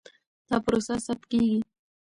[0.47, 1.59] دا پروسه ثبت کېږي.